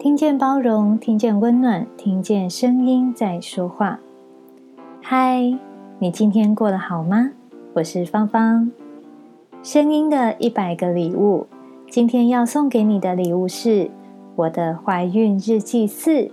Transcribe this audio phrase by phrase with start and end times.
[0.00, 4.00] 听见包容，听见温暖，听见声音在说话。
[5.02, 5.58] 嗨，
[5.98, 7.32] 你今天过得好吗？
[7.74, 8.72] 我是芳芳。
[9.62, 11.46] 声音的一百个礼物，
[11.90, 13.90] 今天要送给你的礼物是
[14.36, 16.30] 我的怀孕日记四：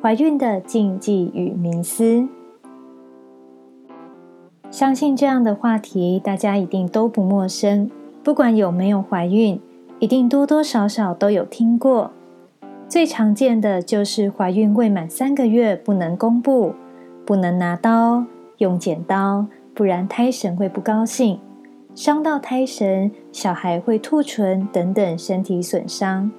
[0.00, 2.26] 怀孕的禁忌与迷思。
[4.70, 7.90] 相信这样的话题，大家一定都不陌生。
[8.24, 9.60] 不管有没有怀孕，
[9.98, 12.10] 一定多多少少都有听过。
[12.92, 16.74] 最常见的就是怀孕未满三个月不能公布，
[17.24, 18.22] 不能拿刀，
[18.58, 21.40] 用剪刀，不然胎神会不高兴，
[21.94, 26.30] 伤到胎神，小孩会兔唇等等身体损伤。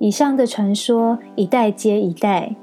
[0.00, 2.56] 以上的传说一代接一代，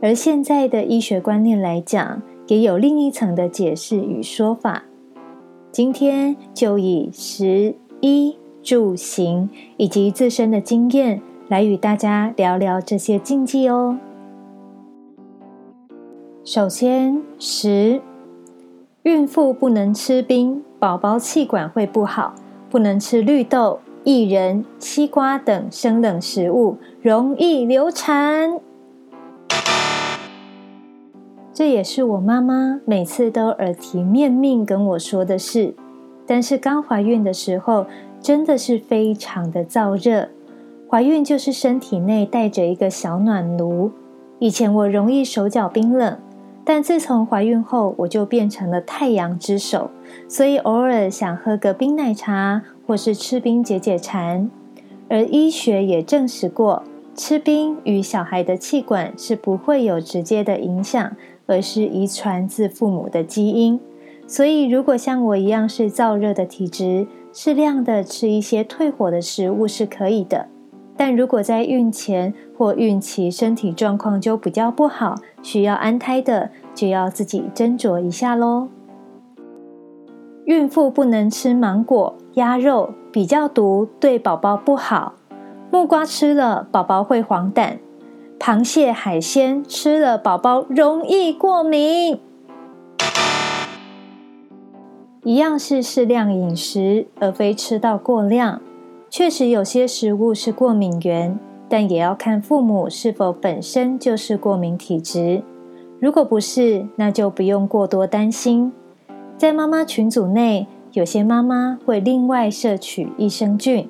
[0.00, 4.84] 而现在的医学观念来讲，也有另一层的解释与说法。
[5.70, 11.20] 今天就以食衣住行以及自身的经验。
[11.48, 13.98] 来与大家聊聊这些禁忌哦。
[16.42, 18.00] 首先，十，
[19.02, 22.34] 孕妇不能吃冰，宝宝气管会不好；
[22.70, 28.58] 不能吃绿豆、薏仁、西瓜等生冷食物，容易流产。
[31.52, 35.74] 这也是我妈妈每次都耳提面命跟我说的事。
[36.26, 37.84] 但是刚怀孕的时候，
[38.18, 40.30] 真的是非常的燥热。
[40.94, 43.90] 怀孕就是身体内带着一个小暖炉。
[44.38, 46.16] 以前我容易手脚冰冷，
[46.64, 49.90] 但自从怀孕后，我就变成了太阳之手，
[50.28, 54.48] 所以偶尔想喝个冰奶茶或是吃冰解解馋。
[55.08, 56.84] 而医学也证实过，
[57.16, 63.80] 吃冰与小孩的气管是不会有直接的影响，而是遗传自父母的基因。
[64.28, 70.46] 所以如果像我一样是燥热的体质，适量的吃一些退火的食物是可以的。
[70.96, 78.68] 但如果在孕前或孕期身体状况就比较不好，需要安胎的，就要自己斟酌一下喽。
[80.44, 85.14] 孕妇不能吃芒果、鸭肉，比较毒，对宝宝不好。
[85.70, 87.78] 木瓜吃了，宝宝会黄疸。
[88.38, 92.20] 螃蟹、海鲜吃了，宝宝容易过敏。
[95.22, 98.60] 一样是适量饮食，而非吃到过量。
[99.16, 101.38] 确实有些食物是过敏源，
[101.68, 105.40] 但也要看父母是否本身就是过敏体质。
[106.00, 108.72] 如果不是，那就不用过多担心。
[109.36, 113.88] 在妈妈群组内，有些妈妈会另外摄取益生菌，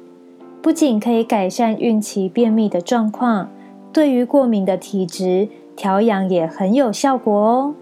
[0.61, 3.49] 不仅可以改善孕期便秘的状况，
[3.95, 7.75] 对于过敏的体质调养也很有效果哦。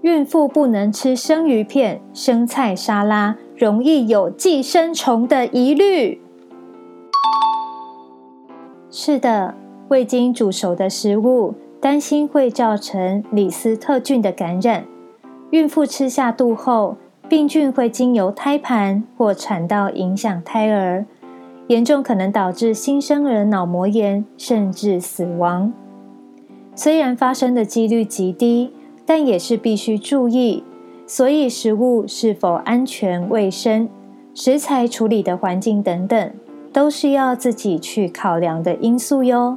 [0.00, 3.36] 孕妇不能吃生鱼片、生菜沙拉。
[3.58, 6.20] 容易有寄生虫的疑虑。
[8.88, 9.56] 是的，
[9.88, 14.86] 未经煮熟的食物，担心会造成李斯特菌的感染。
[15.50, 16.96] 孕妇吃下肚后，
[17.28, 21.04] 病菌会经由胎盘或产道影响胎儿，
[21.66, 25.72] 严重可能导致新生儿脑膜炎，甚至死亡。
[26.76, 28.70] 虽然发生的几率极低，
[29.04, 30.62] 但也是必须注意。
[31.10, 33.88] 所以，食物是否安全卫生、
[34.34, 36.30] 食材处理的环境等等，
[36.70, 39.56] 都是要自己去考量的因素哟。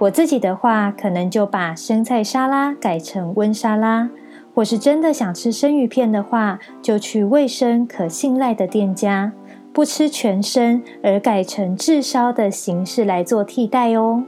[0.00, 4.10] 我自己的话，可能就把生菜沙拉改成温沙拉，
[4.52, 9.32] 或是真的想吃生鱼片的话，就去卫生可信赖的店家，
[9.72, 14.24] 不吃全生，而改成炙烧的形式来做替代哦。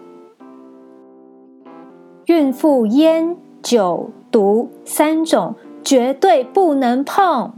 [2.27, 5.57] 孕妇烟、酒、毒三种。
[5.83, 7.53] 绝对不能碰。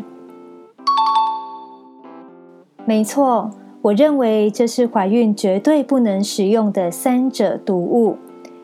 [2.84, 3.50] 没错，
[3.82, 8.16] 我认为这是怀孕绝对不能食用的三者毒物，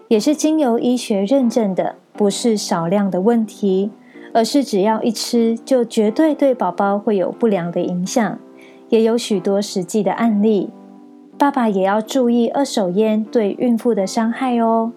[0.09, 3.91] 也是经由医学认证的，不是少量的问题，
[4.33, 8.39] 而是只要一吃，就绝对对宝宝会有不良的影响，
[8.89, 10.71] 也有许多实际的案例。
[11.37, 14.93] 爸爸也要注意二手烟对孕妇的伤害哦。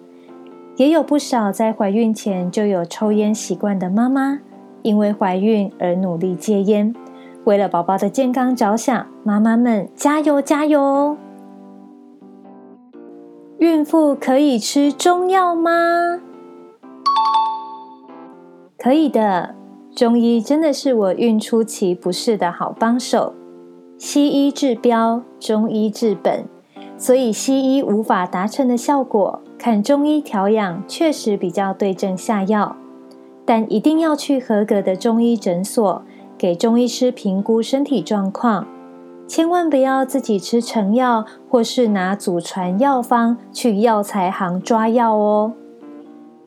[0.77, 4.39] 也有不少在怀孕前就有抽烟习惯的妈妈。
[4.83, 6.93] 因为怀孕而努力戒烟，
[7.43, 11.17] 为了宝宝的健康着想，妈妈们加油加油！
[13.59, 16.19] 孕妇可以吃中药吗？
[18.77, 19.53] 可以的，
[19.95, 23.35] 中医真的是我孕初期不适的好帮手。
[23.99, 26.45] 西医治标，中医治本，
[26.97, 32.75] 所以西医无法达成的效果，看中医调养确实比较对症下药。
[33.45, 36.01] 但一定要去合格的中医诊所，
[36.37, 38.67] 给中医师评估身体状况。
[39.27, 45.53] 千万不要自己吃成药，或是拿祖传药方去药材行抓药哦。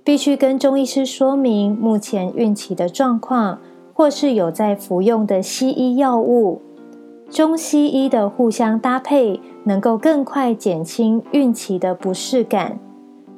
[0.02, 3.58] 必须跟中医师说明目前孕期的状况，
[3.94, 6.60] 或是有在服用的西医药物。
[7.30, 12.78] 中西医的互相搭配，能够更快减轻孕期的不适感。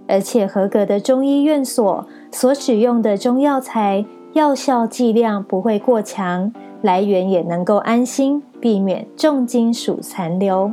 [0.08, 10.72] 而且合格的中医院所所使用的中药材，药效剂量不会过强，来源也能够安心，避免重金属残留。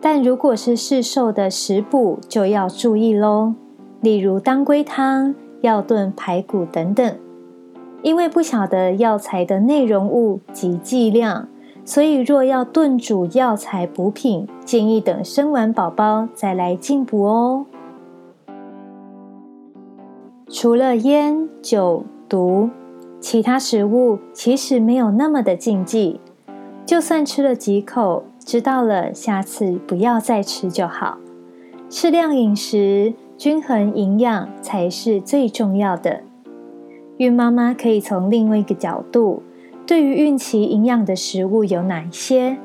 [0.00, 3.54] 但如果是市售的食补，就要注意喽。
[4.00, 7.14] 例如当归汤、药炖排骨等等，
[8.02, 11.46] 因为不晓得药材的内容物及剂量，
[11.84, 17.66] 所以若要炖煮药材补品，建议等生完宝宝再来进补哦。
[20.52, 22.68] 除了烟、酒、毒，
[23.20, 26.20] 其他食物其实没有那么的禁忌，
[26.84, 31.18] 就算吃了几口，知道了，下次不要再吃就好。
[31.88, 33.14] 适量饮食。
[33.40, 36.20] 均衡营养才是最重要的。
[37.16, 39.42] 孕妈妈可以从另外一个角度，
[39.86, 42.58] 对于孕期营养的食物有哪些？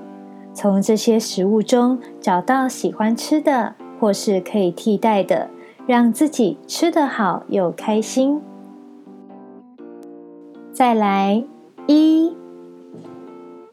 [0.53, 5.49] 从这些食物中找到喜欢吃的，或是可以替代的，
[5.87, 8.41] 让自己吃得好又开心。
[10.71, 11.43] 再来
[11.87, 12.35] 一，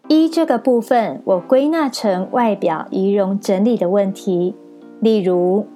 [0.09, 4.55] 一这个部分，我归纳成外表仪容整理的问题，
[5.01, 5.67] 例如。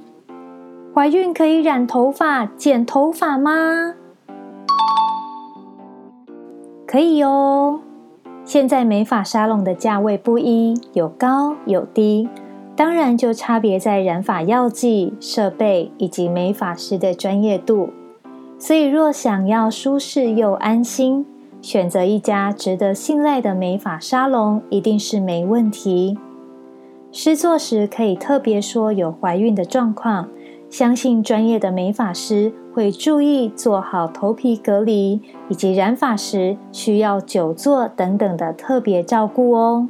[0.95, 3.95] 怀孕可以染头发、剪头发吗？
[6.87, 7.81] 可以哦。
[8.45, 12.29] 现在美发沙龙的价位不一，有高有低，
[12.77, 17.89] 当然就差别在染发药剂、设备以及美发师的专业度。
[18.59, 21.25] 所以，若想要舒适又安心，
[21.63, 26.19] 选择一家值得信赖的美发沙龙，一定是没问题。
[27.11, 30.29] 施作时可以特别说有怀孕的状况。
[30.69, 39.89] 相信专业的美发师会注意做好头皮隔离，以及染发时需要久坐等等的特别照顾哦。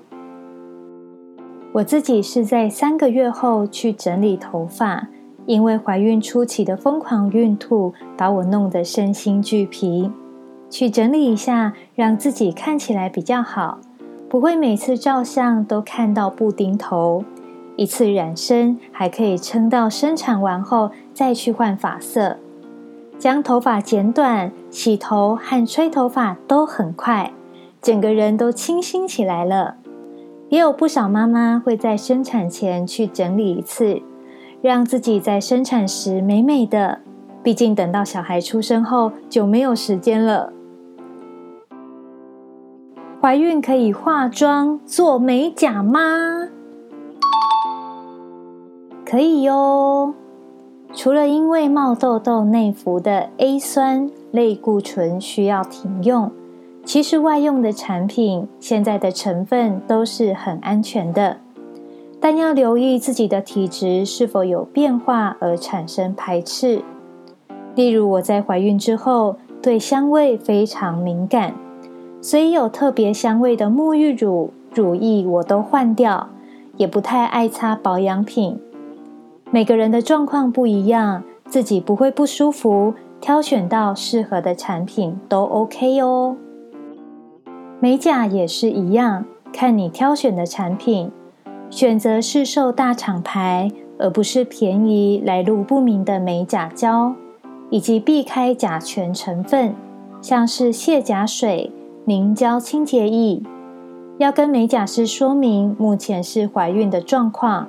[1.77, 5.09] 我自己是在三个月后去整理头发，
[5.45, 10.11] 因为怀孕初期的疯狂孕吐把我弄得身心俱疲，
[10.71, 13.79] 去整理一下，让自己看起来比较好，
[14.27, 17.23] 不会每次照相都看到布丁头。
[17.77, 22.39] 一次染身还可以撑到生产完后再去换发色，
[23.19, 27.35] 将头发剪短、洗头和吹头发都很快，
[27.83, 29.77] 整个人都清新起来了。
[30.49, 34.01] 也有不少妈妈会在生产前去整理一次，
[34.63, 37.01] 让自己在生产时美美的。
[37.43, 40.53] 毕竟等到小孩出生后就没有时间了。
[43.21, 46.01] 怀孕可以化妆做美甲吗？
[49.05, 50.15] 可以哟，
[50.93, 56.31] 除了因为冒痘痘内服的 A 酸类固醇需要停用，
[56.87, 61.39] 其实外用的产品现在的成分都是很安全的，
[62.21, 66.81] 但要留意自己的体质是否有变化而产生排斥。
[67.75, 71.55] 例如我在怀孕之后对香味非常敏感，
[72.23, 76.29] 所以有特别香味的沐浴乳、乳液我都换掉，
[76.77, 78.61] 也不太爱擦保养品。
[79.51, 86.37] 每个人的状况不一样，自己不会不舒服，挑选到适合的产品都 OK 哦。
[87.79, 91.11] 美甲也是一样，看你挑选的产品，
[91.69, 97.15] 选择市售大厂牌，而不是便宜来路不明的美甲胶，
[97.69, 99.75] 以及避开甲醛成分，
[100.23, 101.71] 像是卸甲水、
[102.07, 103.43] 凝胶清洁液，
[104.17, 107.69] 要跟美甲师说明目前是怀孕的状况。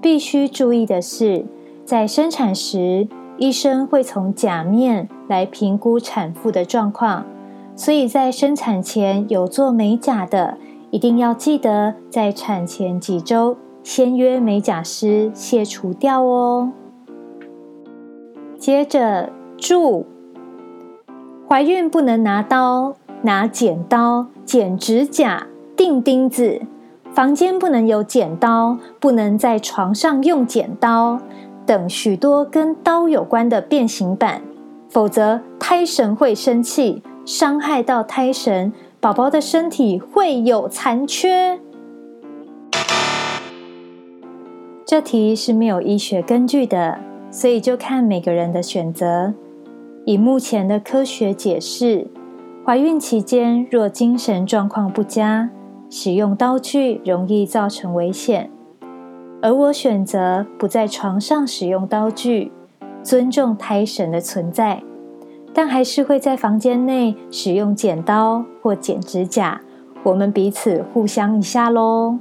[0.00, 1.44] 必须注意的是，
[1.84, 7.26] 在生产时，医生会从甲面来评估产妇的状况，
[7.76, 10.58] 所以在生产前有做美甲的，
[10.90, 16.72] 一定要记得在产前几周先约美甲师卸除掉哦。
[18.58, 20.06] 接着注：
[21.48, 26.62] 怀孕不能拿刀、拿剪刀剪指甲、钉钉子。
[27.12, 31.20] 房间不能有剪刀，不能在床上用剪刀
[31.64, 34.42] 等许多跟刀有关的变形版，
[34.88, 41.58] 否则胎神会生气，伤害到胎神，宝宝的身体会有残缺。
[44.84, 47.00] 这题是没有医学根据的，
[47.30, 49.32] 所以就看每个人的选择。
[50.04, 52.06] 以目前的科学解释，
[52.66, 55.48] 怀孕期间若精神状况不佳，
[55.88, 58.50] 使用刀具容易造成危险，
[59.40, 62.52] 而我选择不在床上使用刀具，
[63.02, 64.82] 尊重胎神的存在，
[65.54, 69.60] 但还是会在房间内使用剪刀或剪指甲，
[70.02, 72.18] 我们彼此互相一下喽。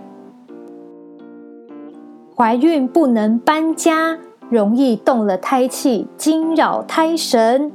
[2.36, 7.72] 怀孕不能搬家，容易动了胎气，惊扰胎神。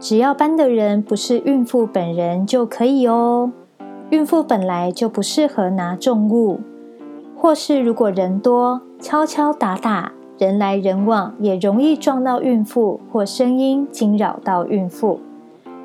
[0.00, 3.50] 只要搬的人不是孕妇本人就可以哦。
[4.10, 6.60] 孕妇本来就不适合拿重物，
[7.36, 15.18] 或是如果人多，敲敲打打，人来人往，也容易撞到孕妇或声音惊扰到孕妇。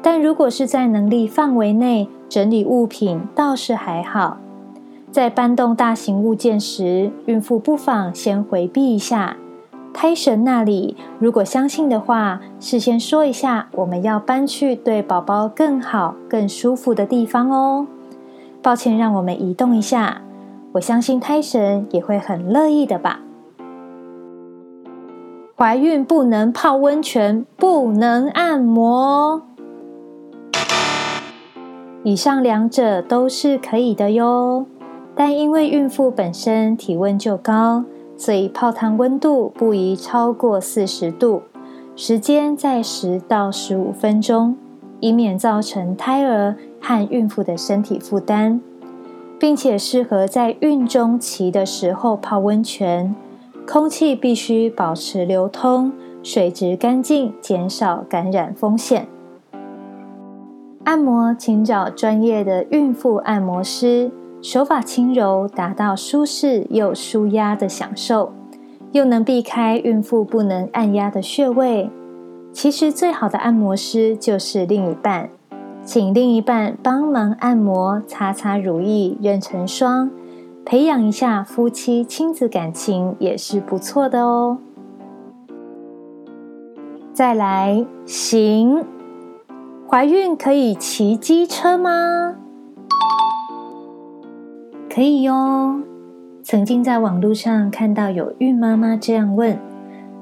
[0.01, 4.37] 但如果是在能力范围内整理物品，倒是还好。
[5.09, 9.37] 在搬动大型物件时，孕妇不妨先回避一下。
[9.93, 17.85] 胎神那里，如果相信的话，事先说一下，我们要搬去对宝宝更好、更舒服的地方哦。
[18.61, 20.21] 抱歉，让我们移动一下。
[20.73, 23.19] 我相信胎神也会很乐意的吧。
[25.55, 29.43] 怀孕不能泡温泉，不能按摩。
[32.03, 34.65] 以上两者都是可以的哟。
[35.15, 37.85] 但因为孕妇本身体温就高，
[38.17, 41.43] 所以泡汤温度不宜超过四十度，
[41.95, 44.57] 时间在十到十五分钟，
[44.99, 48.59] 以免造成胎儿和孕妇的身体负担，
[49.39, 53.15] 并且适合在孕中期的时候泡温泉，
[53.67, 55.91] 空气必须保持流通，
[56.21, 59.07] 水质干净，减少感染风险。
[60.83, 64.11] 按摩请找专业的孕妇按摩师。
[64.41, 68.33] 手法轻柔，达到舒适又舒压的享受，
[68.91, 71.89] 又能避开孕妇不能按压的穴位。
[72.51, 75.29] 其实最好的按摩师就是另一半，
[75.85, 80.11] 请另一半帮忙按摩、擦擦乳液、妊娠霜，
[80.65, 84.57] 培养一下夫妻亲子感情也是不错的哦。
[87.13, 88.85] 再来，行，
[89.87, 92.35] 怀孕可以骑机车吗？
[94.89, 95.81] 可以哟。
[96.41, 99.59] 曾经在网络上看到有孕妈妈这样问，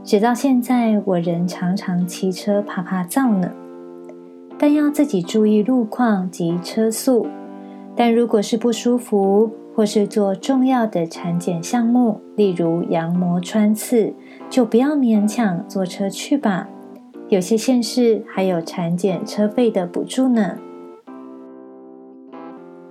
[0.03, 3.51] 直到现在我仍常常骑车趴趴走呢。
[4.57, 7.27] 但要自己注意路况及车速。
[7.95, 14.13] 但如果是不舒服，或是做重要的产检项目，例如羊膜穿刺，
[14.47, 16.69] 就不要勉强坐车去吧。
[17.29, 20.59] 有些县市还有产检车费的补助呢。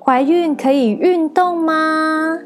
[0.00, 2.40] 怀孕可以运动吗？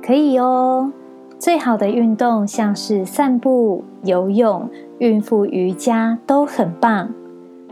[0.00, 0.92] 可以哦。
[1.36, 7.12] 最好的运动像是散步、游泳、孕妇瑜伽都很棒。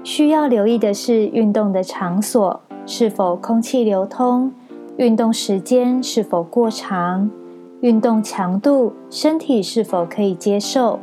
[0.02, 4.53] 需要留意的是，运动的场所是否空气流通，
[4.97, 7.31] 运动时间是否过长，
[7.81, 10.99] 运动强度，身体是否可以接受。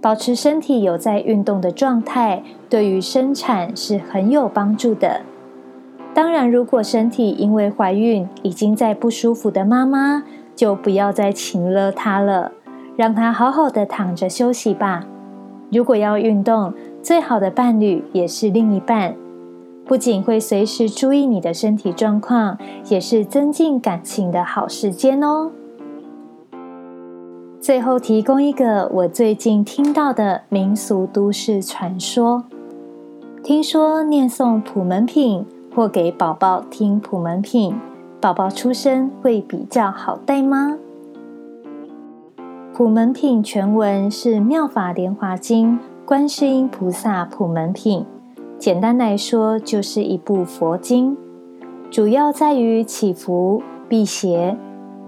[0.00, 5.20] 保持身体有在运动的状态，对于生产是很有帮助的。
[6.14, 10.22] 当然，如果身体因为怀孕已经在不舒服的妈妈，
[10.56, 12.52] 就不要再请了她了，
[12.96, 15.06] 让她好好的躺着休息吧。
[15.70, 19.14] 如果要运动，最好的伴侣也是另一半，
[19.90, 22.56] 不仅会随时注意你的身体状况，
[22.88, 25.50] 也是增进感情的好时间哦。
[27.60, 32.44] 最后提供一个我最近听到的民俗都市传说：
[33.42, 35.44] 听说念诵普门品
[35.74, 37.74] 或给宝宝听普门品，
[38.20, 40.78] 宝宝出生会比较好带吗？
[42.72, 48.06] 普门品全文是《妙法莲华经》观世音菩萨普门品，
[48.60, 51.16] 简单来说就是一部佛经，
[51.90, 54.54] 主要在于祈福、辟邪。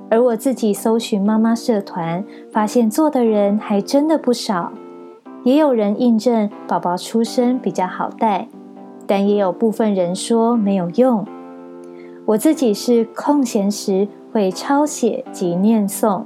[0.08, 4.72] 而我自己搜寻妈妈社团，发现做的人还真的不少，
[5.44, 8.48] 也有人印证宝宝出生比较好带，
[9.06, 11.22] 但也有部分人说没有用。
[12.24, 16.22] 我自己是空闲时会抄写及念诵，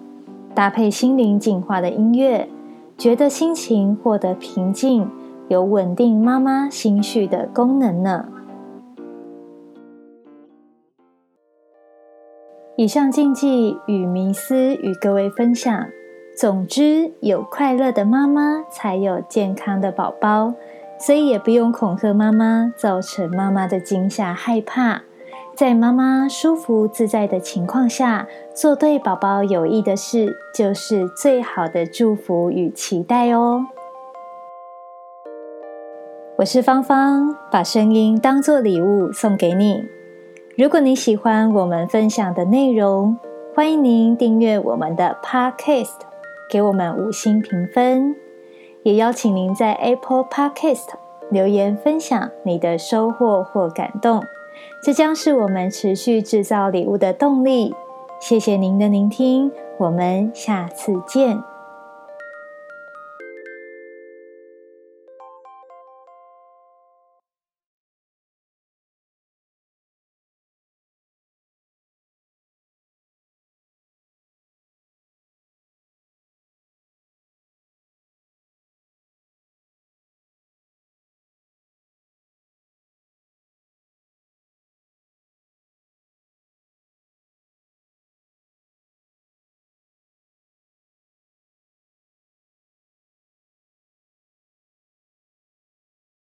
[0.55, 2.49] 搭配心灵净化的音乐，
[2.97, 5.09] 觉得心情获得平静，
[5.49, 8.27] 有稳定妈妈心绪的功能呢。
[12.77, 15.87] 以上禁忌与迷思与各位分享。
[16.37, 20.53] 总之，有快乐的妈妈才有健康的宝宝，
[20.99, 25.03] 所以也不用恐吓妈妈，造成妈妈的惊吓害怕。
[25.55, 33.65] 在妈妈舒服自在的情况下，做对宝宝有益的事，就是最好的祝福与期待哦。
[36.39, 39.83] 我是芳芳，把声音当作礼物送给你。
[40.55, 43.17] 如果你喜欢我们分享的内容，
[43.55, 45.95] 欢迎您订阅我们的 Podcast，
[46.51, 48.15] 给我们五星评分。
[48.83, 50.89] 也邀请您在 Apple Podcast
[51.31, 54.23] 留言分享你的收获或感动，
[54.83, 57.75] 这将是我们持续制造礼物的动力。
[58.21, 61.56] 谢谢您的聆听，我们下次见。